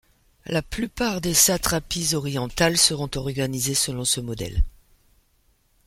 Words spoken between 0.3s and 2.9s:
La plupart des satrapies orientales